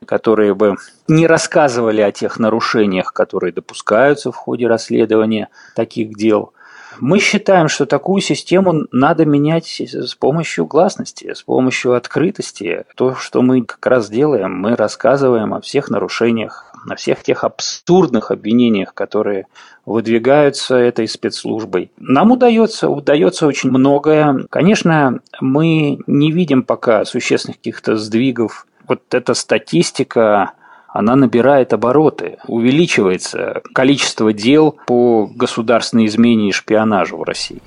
[0.07, 0.77] которые бы
[1.09, 6.53] не рассказывали о тех нарушениях, которые допускаются в ходе расследования таких дел–
[7.01, 12.85] мы считаем, что такую систему надо менять с помощью гласности, с помощью открытости.
[12.95, 18.31] То, что мы как раз делаем, мы рассказываем о всех нарушениях, о всех тех абсурдных
[18.31, 19.47] обвинениях, которые
[19.87, 21.91] выдвигаются этой спецслужбой.
[21.99, 24.47] Нам удается, удается очень многое.
[24.51, 28.67] Конечно, мы не видим пока существенных каких-то сдвигов.
[28.87, 30.53] Вот эта статистика
[30.99, 37.63] она набирает обороты, увеличивается количество дел по государственной измене и шпионажу в России.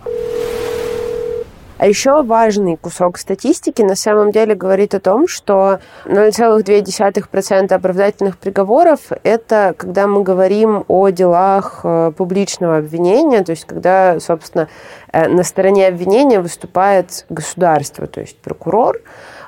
[1.78, 9.00] А еще важный кусок статистики на самом деле говорит о том, что 0,2% оправдательных приговоров–
[9.24, 14.68] это когда мы говорим о делах э, публичного обвинения, то есть когда, собственно,
[15.14, 19.00] э, на стороне обвинения выступает государство, то есть прокурор,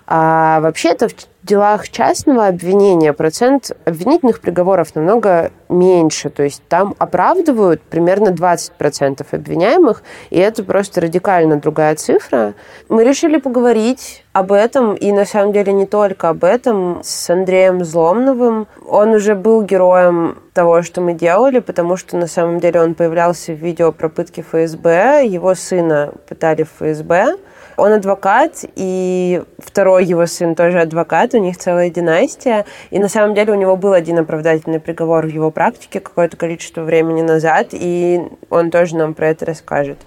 [0.08, 1.10] а вообще-то
[1.44, 6.30] в делах частного обвинения процент обвинительных приговоров намного меньше.
[6.30, 12.54] То есть там оправдывают примерно 20% обвиняемых, и это просто радикально другая цифра.
[12.88, 17.84] Мы решили поговорить об этом, и на самом деле не только об этом, с Андреем
[17.84, 18.68] Зломновым.
[18.88, 23.52] Он уже был героем того, что мы делали, потому что на самом деле он появлялся
[23.52, 27.36] в видео про пытки ФСБ, его сына пытали в ФСБ,
[27.78, 32.66] Он адвокат, и второй его сын тоже адвокат, у них целая династия.
[32.92, 36.82] И на самом деле у него был один оправдательный приговор в его практике какое-то количество
[36.82, 39.98] времени назад, и он тоже нам про это расскажет.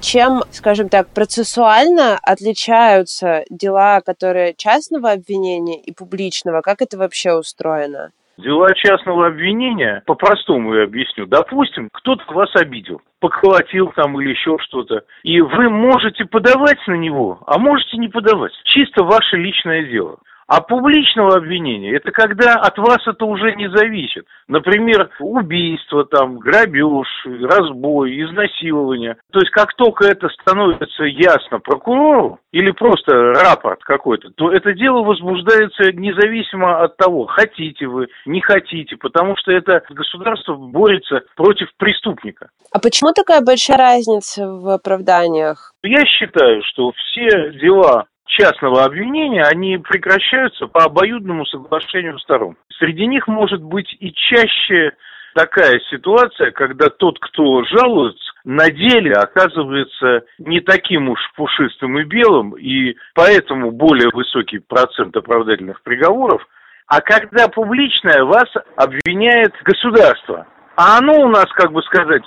[0.00, 6.60] Чем, скажем так, процессуально отличаются дела, которые частного обвинения и публичного?
[6.60, 8.12] Как это вообще устроено?
[8.38, 11.26] Дела частного обвинения, по-простому я объясню.
[11.26, 15.02] Допустим, кто-то вас обидел, поколотил там или еще что-то.
[15.24, 18.52] И вы можете подавать на него, а можете не подавать.
[18.62, 20.18] Чисто ваше личное дело.
[20.48, 24.24] А публичного обвинения– это когда от вас это уже не зависит.
[24.48, 27.06] Например, убийство, там, грабеж,
[27.42, 29.16] разбой, изнасилование.
[29.30, 35.02] То есть, как только это становится ясно прокурору или просто рапорт какой-то, то это дело
[35.02, 42.48] возбуждается независимо от того, хотите вы, не хотите, потому что это государство борется против преступника.
[42.72, 45.74] А почему такая большая разница в оправданиях?
[45.82, 52.56] Я считаю, что все дела частного обвинения, они прекращаются по обоюдному соглашению сторон.
[52.78, 54.92] Среди них может быть и чаще
[55.34, 62.52] такая ситуация, когда тот, кто жалуется, на деле оказывается не таким уж пушистым и белым,
[62.52, 66.46] и поэтому более высокий процент оправдательных приговоров,
[66.86, 70.46] а когда публичное вас обвиняет государство.
[70.76, 72.22] А оно у нас, как бы сказать,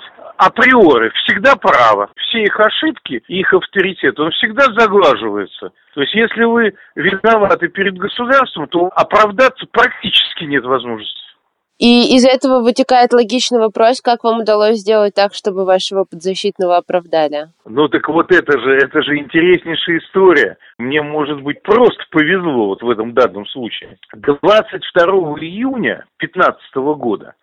[0.46, 2.10] априори всегда право.
[2.16, 5.70] Все их ошибки, их авторитет, он всегда заглаживается.
[5.94, 11.22] То есть, если вы виноваты перед государством, то оправдаться практически нет возможности.
[11.82, 17.48] И из этого вытекает логичный вопрос, как вам удалось сделать так, чтобы вашего подзащитного оправдали?
[17.64, 20.58] Ну так вот это же, это же интереснейшая история.
[20.78, 23.98] Мне, может быть, просто повезло вот в этом данном случае.
[24.14, 25.04] 22
[25.40, 27.34] июня 2015 года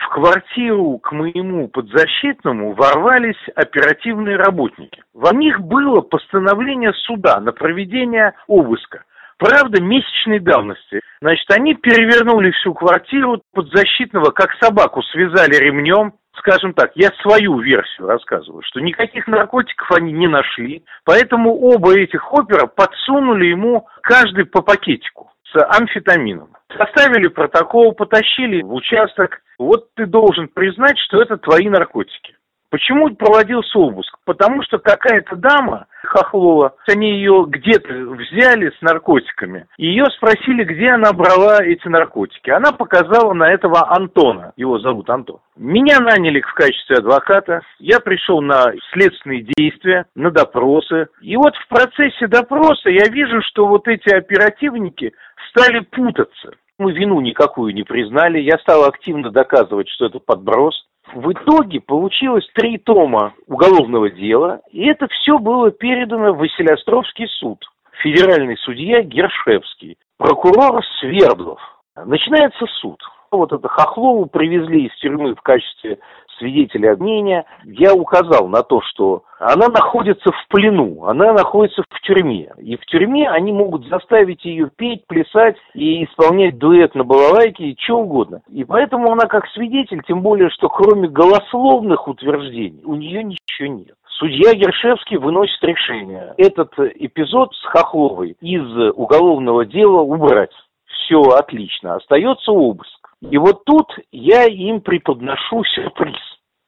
[0.00, 5.02] в квартиру к моему подзащитному ворвались оперативные работники.
[5.12, 9.04] Во них было постановление суда на проведение обыска.
[9.38, 11.00] Правда, месячной давности.
[11.20, 16.14] Значит, они перевернули всю квартиру подзащитного, как собаку связали ремнем.
[16.38, 22.32] Скажем так, я свою версию рассказываю, что никаких наркотиков они не нашли, поэтому оба этих
[22.32, 25.30] опера подсунули ему каждый по пакетику
[25.62, 26.56] амфетамином.
[26.76, 29.40] Составили протокол, потащили в участок.
[29.58, 32.36] Вот ты должен признать, что это твои наркотики.
[32.74, 34.18] Почему проводился обыск?
[34.24, 39.68] Потому что какая-то дама, Хохлова, они ее где-то взяли с наркотиками.
[39.78, 42.50] Ее спросили, где она брала эти наркотики.
[42.50, 44.54] Она показала на этого Антона.
[44.56, 45.38] Его зовут Антон.
[45.56, 47.60] Меня наняли в качестве адвоката.
[47.78, 51.06] Я пришел на следственные действия, на допросы.
[51.20, 55.12] И вот в процессе допроса я вижу, что вот эти оперативники
[55.50, 56.54] стали путаться.
[56.80, 58.40] Мы вину никакую не признали.
[58.40, 60.74] Я стал активно доказывать, что это подброс.
[61.12, 67.64] В итоге получилось три тома уголовного дела, и это все было передано в Василиостровский суд.
[68.02, 71.60] Федеральный судья Гершевский, прокурор Свердлов.
[71.94, 73.00] Начинается суд.
[73.30, 75.98] Вот это Хохлову привезли из тюрьмы в качестве
[76.38, 82.52] свидетеля обвинения, я указал на то, что она находится в плену, она находится в тюрьме.
[82.58, 87.76] И в тюрьме они могут заставить ее петь, плясать и исполнять дуэт на балалайке и
[87.78, 88.42] что угодно.
[88.48, 93.94] И поэтому она как свидетель, тем более, что кроме голословных утверждений у нее ничего нет.
[94.18, 100.52] Судья Гершевский выносит решение этот эпизод с Хохловой из уголовного дела убрать.
[100.86, 103.03] Все отлично, остается обыск.
[103.30, 106.20] И вот тут я им преподношу сюрприз.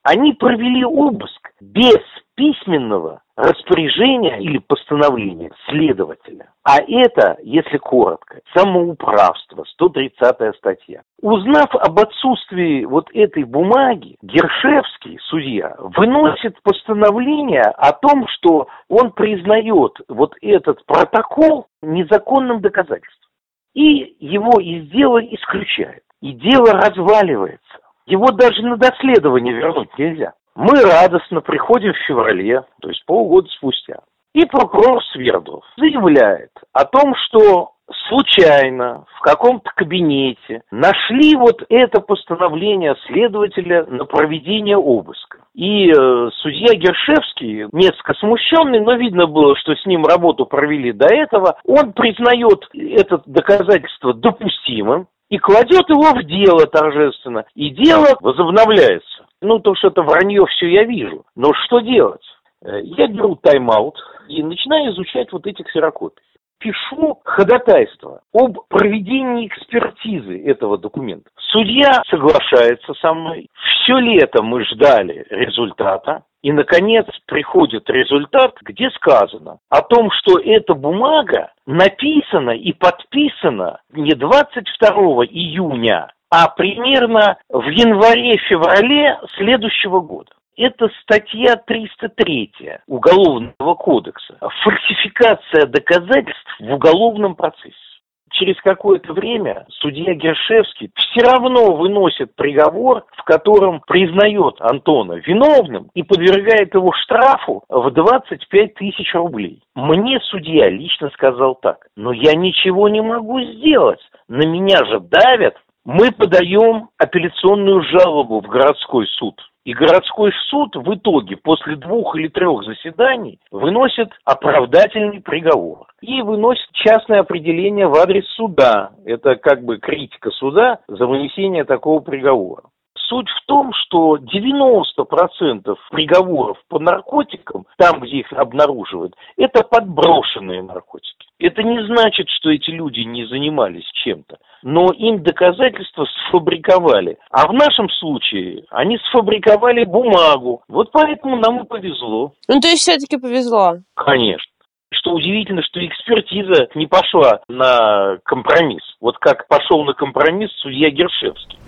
[0.03, 1.99] Они провели обыск без
[2.37, 6.53] письменного распоряжения или постановления следователя.
[6.63, 11.03] А это, если коротко, самоуправство, 130 статья.
[11.21, 19.99] Узнав об отсутствии вот этой бумаги, Гершевский, судья, выносит постановление о том, что он признает
[20.09, 23.31] вот этот протокол незаконным доказательством.
[23.75, 27.79] И его из дела исключает и дело разваливается.
[28.07, 30.33] Его даже на доследование вернуть нельзя.
[30.57, 34.01] Мы радостно приходим в феврале, то есть полгода спустя,
[34.35, 37.73] и прокурор Свердлов заявляет о том, что
[38.09, 45.39] случайно в каком-то кабинете нашли вот это постановление следователя на проведение обыска.
[45.55, 51.07] И э, судья Гершевский, несколько смущенный, но видно было, что с ним работу провели до
[51.07, 59.27] этого, он признает это доказательство допустимым, и кладет его в дело торжественно, и дело возобновляется.
[59.43, 61.25] Ну, то, что это вранье, все я вижу.
[61.35, 62.25] Но что делать?
[62.65, 63.97] Э, я беру тайм-аут
[64.29, 66.23] и начинаю изучать вот эти ксерокопии.
[66.59, 71.29] Пишу ходатайство об проведении экспертизы этого документа.
[71.51, 73.49] Судья соглашается со мной.
[73.53, 76.23] Все лето мы ждали результата.
[76.47, 84.15] И, наконец, приходит результат, где сказано о том, что эта бумага написана и подписана не
[84.15, 84.89] 22
[85.25, 90.31] июня, а примерно в январе-феврале следующего года.
[90.57, 92.53] Это статья 303
[92.87, 94.39] Уголовного кодекса.
[94.39, 97.86] Фальсификация доказательств в уголовном процессе
[98.31, 106.03] через какое-то время судья Гершевский все равно выносит приговор, в котором признает Антона виновным и
[106.03, 109.63] подвергает его штрафу в 25 тысяч рублей.
[109.75, 115.57] Мне судья лично сказал так, но я ничего не могу сделать, на меня же давят.
[115.87, 119.41] Мы подаем апелляционную жалобу в городской суд.
[119.65, 125.87] И городской суд в итоге после двух или трех заседаний выносит оправдательный приговор.
[126.01, 128.91] И выносит частное определение в адрес суда.
[129.05, 132.65] Это как бы критика суда за вынесение такого приговора.
[133.09, 141.27] Суть в том, что 90% приговоров по наркотикам, там, где их обнаруживают, это подброшенные наркотики.
[141.39, 147.19] Это не значит, что эти люди не занимались чем-то, но им доказательства сфабриковали.
[147.31, 150.63] А в нашем случае они сфабриковали бумагу.
[150.69, 152.33] Вот поэтому нам и повезло.
[152.49, 153.77] Ну, то есть все-таки повезло?
[153.95, 154.51] Конечно.
[154.93, 158.83] Что удивительно, что экспертиза не пошла на компромисс.
[159.01, 161.59] Вот как пошел на компромисс судья Гершевский.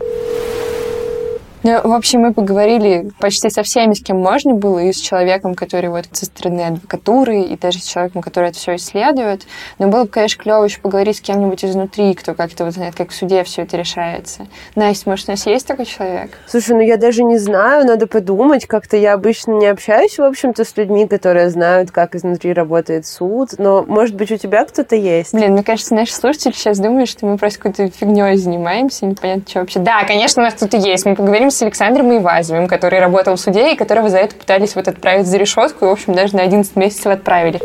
[1.64, 5.54] Ну, в общем, мы поговорили почти со всеми, с кем можно было, и с человеком,
[5.54, 9.46] который вот со стороны адвокатуры, и даже с человеком, который это все исследует.
[9.78, 13.10] Но было бы, конечно, клево еще поговорить с кем-нибудь изнутри, кто как-то вот знает, как
[13.10, 14.46] в суде все это решается.
[14.76, 16.38] Настя, может, у нас есть такой человек?
[16.46, 18.66] Слушай, ну я даже не знаю, надо подумать.
[18.66, 23.50] Как-то я обычно не общаюсь, в общем-то, с людьми, которые знают, как изнутри работает суд.
[23.58, 25.34] Но, может быть, у тебя кто-то есть?
[25.34, 29.60] Блин, мне кажется, наши слушатели сейчас думают, что мы просто какой-то фигней занимаемся, непонятно, что
[29.60, 29.80] вообще.
[29.80, 31.04] Да, конечно, у нас кто-то есть.
[31.04, 34.74] Мы поговорим поговорим с Александром Ивазовым, который работал в суде и которого за это пытались
[34.74, 37.60] вот отправить за решетку и, в общем, даже на 11 месяцев отправили.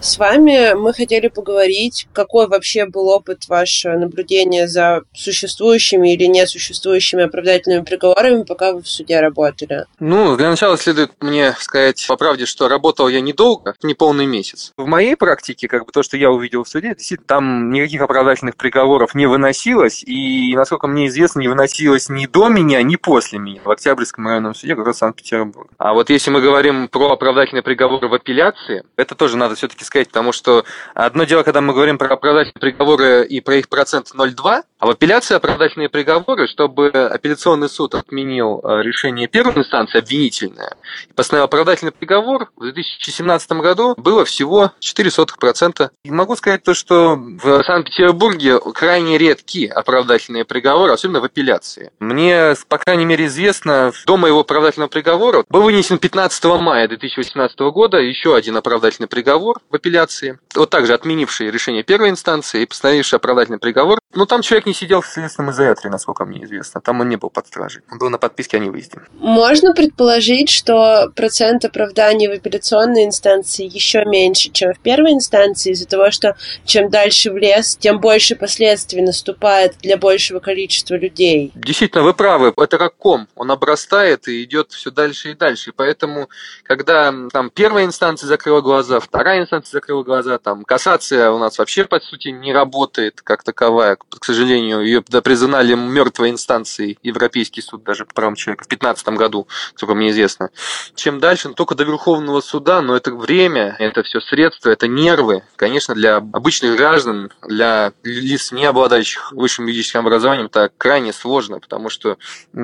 [0.00, 7.24] С вами мы хотели поговорить, какой вообще был опыт ваше наблюдения за существующими или несуществующими
[7.24, 9.86] оправдательными приговорами, пока вы в суде работали?
[9.98, 14.72] Ну, для начала следует мне сказать по правде, что работал я недолго, не полный месяц.
[14.76, 18.56] В моей практике, как бы то, что я увидел в суде, действительно, там никаких оправдательных
[18.56, 23.60] приговоров не выносилось, и, насколько мне известно, не выносилось ни до меня, ни после меня
[23.64, 25.70] в Октябрьском районном суде города Санкт-Петербург.
[25.78, 30.08] А вот если мы говорим про оправдательные приговоры в апелляции, это тоже надо все-таки сказать
[30.08, 30.64] потому что
[30.94, 34.90] одно дело, когда мы говорим про оправдательные приговоры и про их процент 0,2, а в
[34.90, 40.76] апелляции оправдательные приговоры, чтобы апелляционный суд отменил э, решение первой инстанции обвинительное
[41.08, 45.88] и постановил оправдательный приговор, в 2017 году было всего 0,04%.
[46.04, 51.90] И могу сказать то, что в Санкт-Петербурге крайне редкие оправдательные приговоры, особенно в апелляции.
[51.98, 57.96] Мне, по крайней мере, известно, до моего оправдательного приговора был вынесен 15 мая 2018 года
[57.96, 63.58] еще один оправдательный приговор в апелляции, вот также отменивший решение первой инстанции и постановивший оправдательный
[63.58, 63.98] приговор.
[64.14, 66.80] Но там человек не сидел в следственном изоляторе, насколько мне известно.
[66.80, 67.82] Там он не был под стражей.
[67.90, 69.00] Он был на подписке о невыезде.
[69.14, 75.86] Можно предположить, что процент оправданий в апелляционной инстанции еще меньше, чем в первой инстанции, из-за
[75.86, 81.52] того, что чем дальше в лес, тем больше последствий наступает для большего количества людей.
[81.54, 82.52] Действительно, вы правы.
[82.56, 83.28] Это как ком.
[83.34, 85.72] Он обрастает и идет все дальше и дальше.
[85.74, 86.28] Поэтому,
[86.64, 91.84] когда там первая инстанция закрыла глаза, вторая инстанция закрыла глаза, там кассация у нас вообще,
[91.84, 93.96] по сути, не работает как таковая.
[93.96, 99.48] К сожалению, ее признали мертвой инстанцией Европейский суд даже по правам человека в 2015 году,
[99.74, 100.50] сколько мне известно.
[100.94, 105.42] Чем дальше, ну, только до Верховного суда, но это время, это все средства, это нервы.
[105.56, 111.88] Конечно, для обычных граждан, для лиц, не обладающих высшим юридическим образованием, это крайне сложно, потому
[111.88, 112.18] что,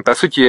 [0.04, 0.40] по сути,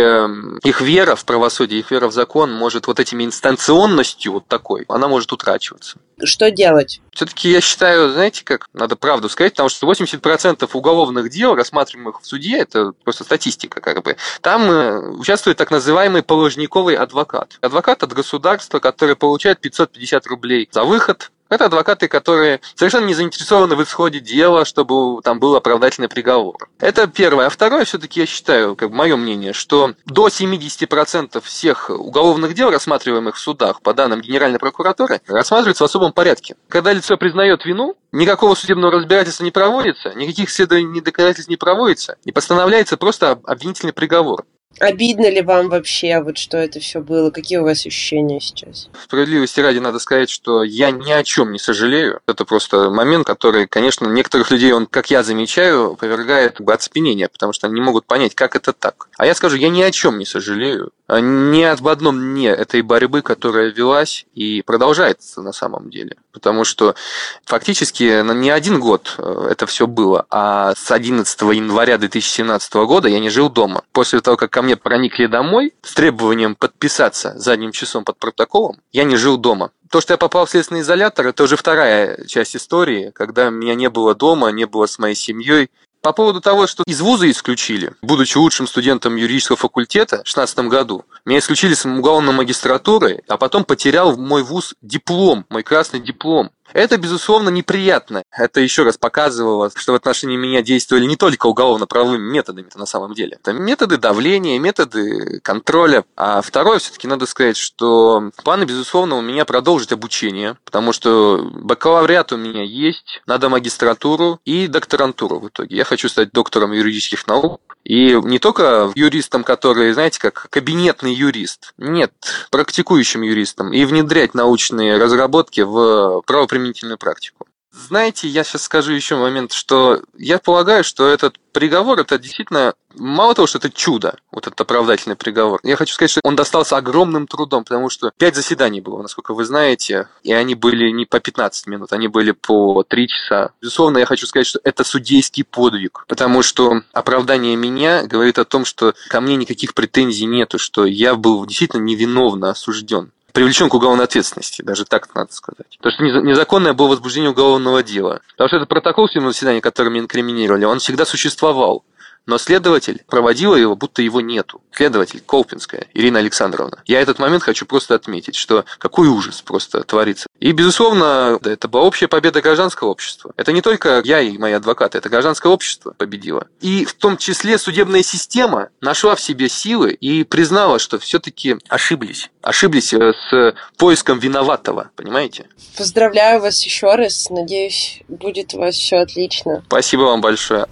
[0.65, 5.07] их вера в правосудие, их вера в закон может вот этими инстанционностью вот такой, она
[5.07, 5.99] может утрачиваться.
[6.23, 7.01] Что делать?
[7.13, 12.25] Все-таки я считаю, знаете, как надо правду сказать, потому что 80% уголовных дел, рассматриваемых в
[12.25, 14.15] суде, это просто статистика, как бы.
[14.41, 17.57] Там э, участвует так называемый положниковый адвокат.
[17.61, 23.75] Адвокат от государства, который получает 550 рублей за выход, это адвокаты, которые совершенно не заинтересованы
[23.75, 26.69] в исходе дела, чтобы там был оправдательный приговор.
[26.79, 27.47] Это первое.
[27.47, 33.35] А второе, все-таки я считаю, как мое мнение, что до 70% всех уголовных дел, рассматриваемых
[33.35, 36.55] в судах, по данным Генеральной прокуратуры, рассматриваются в особом порядке.
[36.69, 42.31] Когда лицо признает вину, никакого судебного разбирательства не проводится, никаких следований доказательств не проводится, и
[42.31, 44.45] постановляется просто обвинительный приговор.
[44.79, 47.29] Обидно ли вам вообще, вот что это все было?
[47.29, 48.89] Какие у вас ощущения сейчас?
[49.03, 52.19] Справедливости ради надо сказать, что я ни о чем не сожалею.
[52.27, 57.29] Это просто момент, который, конечно, некоторых людей, он, как я замечаю, повергает как бы, оцепенение,
[57.29, 59.07] потому что они не могут понять, как это так.
[59.17, 60.91] А я скажу, я ни о чем не сожалею.
[61.19, 66.15] Ни об одном дне этой борьбы, которая велась и продолжается на самом деле.
[66.31, 66.95] Потому что
[67.43, 73.19] фактически не один год э, это все было, а с 11 января 2017 года я
[73.19, 73.83] не жил дома.
[73.91, 79.03] После того, как ко мне проникли домой с требованием подписаться задним часом под протоколом, я
[79.03, 79.71] не жил дома.
[79.89, 83.89] То, что я попал в следственный изолятор, это уже вторая часть истории, когда меня не
[83.89, 85.69] было дома, не было с моей семьей.
[86.01, 91.05] По поводу того, что из вуза исключили, будучи лучшим студентом юридического факультета в 2016 году,
[91.25, 96.49] меня исключили с уголовной магистратуры, а потом потерял мой вуз диплом, мой красный диплом.
[96.73, 98.23] Это, безусловно, неприятно.
[98.31, 103.13] Это еще раз показывало, что в отношении меня действовали не только уголовно-правовыми методами на самом
[103.13, 103.37] деле.
[103.41, 106.05] Это методы давления, методы контроля.
[106.15, 112.31] А второе, все-таки надо сказать, что планы, безусловно, у меня продолжить обучение, потому что бакалавриат
[112.31, 115.77] у меня есть, надо магистратуру и докторантуру в итоге.
[115.77, 117.61] Я хочу стать доктором юридических наук.
[117.91, 121.73] И не только юристом, который, знаете, как кабинетный юрист.
[121.77, 122.13] Нет,
[122.49, 123.73] практикующим юристом.
[123.73, 127.40] И внедрять научные разработки в правоприменительную практику.
[127.71, 133.33] Знаете, я сейчас скажу еще момент, что я полагаю, что этот приговор это действительно мало
[133.33, 135.59] того, что это чудо, вот этот оправдательный приговор.
[135.63, 139.45] Я хочу сказать, что он достался огромным трудом, потому что пять заседаний было, насколько вы
[139.45, 143.51] знаете, и они были не по 15 минут, они были по 3 часа.
[143.61, 148.65] Безусловно, я хочу сказать, что это судейский подвиг, потому что оправдание меня говорит о том,
[148.65, 154.05] что ко мне никаких претензий нету, что я был действительно невиновно осужден привлечен к уголовной
[154.05, 155.77] ответственности, даже так надо сказать.
[155.81, 158.21] То, что незаконное было возбуждение уголовного дела.
[158.31, 161.83] Потому что этот протокол судебного заседания, который мне инкриминировали, он всегда существовал.
[162.25, 164.61] Но следователь проводила его, будто его нету.
[164.71, 166.81] Следователь Колпинская Ирина Александровна.
[166.85, 170.27] Я этот момент хочу просто отметить, что какой ужас просто творится.
[170.39, 173.33] И, безусловно, это была общая победа гражданского общества.
[173.37, 176.47] Это не только я и мои адвокаты, это гражданское общество победило.
[176.61, 182.29] И в том числе судебная система нашла в себе силы и признала, что все-таки ошиблись.
[182.41, 185.47] Ошиблись э, с поиском виноватого, понимаете?
[185.77, 187.29] Поздравляю вас еще раз.
[187.29, 189.63] Надеюсь, будет у вас все отлично.
[189.67, 190.67] Спасибо вам большое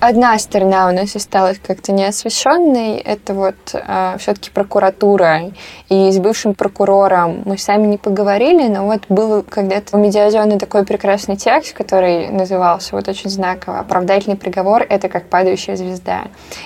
[0.00, 5.52] одна сторона у нас осталась как-то неосвещенной, это вот э, все-таки прокуратура.
[5.88, 10.84] И с бывшим прокурором мы сами не поговорили, но вот был когда-то у Медиазона такой
[10.84, 16.24] прекрасный текст, который назывался вот очень знаково «Оправдательный приговор– это как падающая звезда».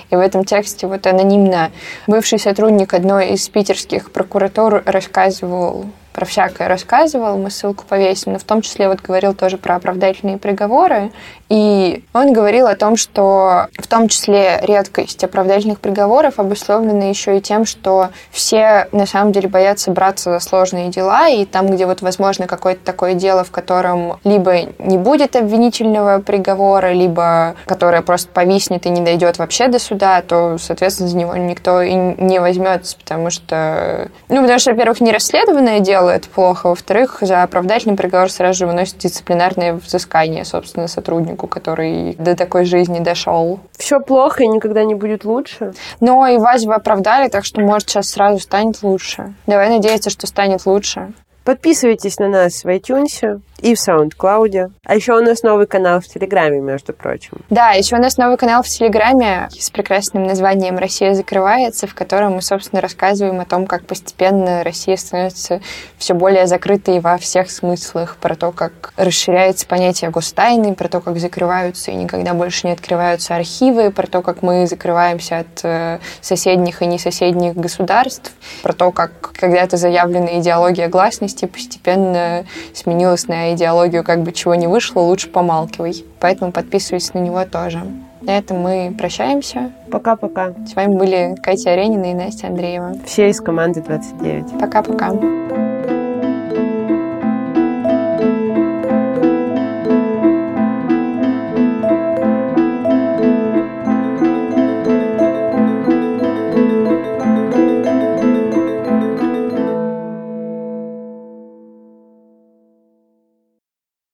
[0.09, 1.71] И в этом тексте вот анонимно
[2.07, 8.43] бывший сотрудник одной из питерских прокуратур рассказывал про всякое рассказывал, мы ссылку повесим, но в
[8.43, 11.11] том числе вот говорил тоже про оправдательные приговоры,
[11.49, 17.41] и он говорил о том, что в том числе редкость оправдательных приговоров обусловлена еще и
[17.41, 22.01] тем, что все на самом деле боятся браться за сложные дела, и там, где вот
[22.01, 28.85] возможно какое-то такое дело, в котором либо не будет обвинительного приговора, либо которое просто повиснет
[28.85, 33.29] и не дойдет вообще до суда, то, соответственно, за него никто и не возьмется, потому
[33.29, 36.67] что, ну, потому что, во-первых, не расследованное дело, делает плохо.
[36.67, 42.99] Во-вторых, за оправдательный приговор сразу же выносит дисциплинарное взыскание, собственно, сотруднику, который до такой жизни
[42.99, 43.59] дошел.
[43.77, 45.73] Все плохо и никогда не будет лучше.
[46.01, 49.33] Но и вас вы оправдали, так что, может, сейчас сразу станет лучше.
[49.47, 51.13] Давай надеяться, что станет лучше.
[51.45, 54.71] Подписывайтесь на нас в iTunes и в SoundCloud.
[54.85, 57.37] А еще у нас новый канал в Телеграме, между прочим.
[57.49, 62.33] Да, еще у нас новый канал в Телеграме с прекрасным названием «Россия закрывается», в котором
[62.33, 65.61] мы, собственно, рассказываем о том, как постепенно Россия становится
[65.97, 71.17] все более закрытой во всех смыслах, про то, как расширяется понятие гостайны, про то, как
[71.17, 76.81] закрываются и никогда больше не открываются архивы, про то, как мы закрываемся от э, соседних
[76.81, 84.23] и несоседних государств, про то, как когда-то заявленная идеология гласности постепенно сменилась на идеологию как
[84.23, 86.05] бы чего не вышло, лучше помалкивай.
[86.19, 87.81] Поэтому подписывайтесь на него тоже.
[88.21, 89.71] На этом мы прощаемся.
[89.91, 90.53] Пока-пока.
[90.65, 92.95] С вами были Катя Аренина и Настя Андреева.
[93.05, 94.59] Все из команды 29.
[94.59, 95.13] Пока-пока.